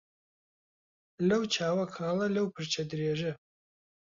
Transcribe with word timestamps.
لەو 1.27 1.41
چاوە 1.53 1.85
کاڵە 1.95 2.27
لەو 2.35 2.47
پرچە 2.53 2.81
درێژە 2.91 3.31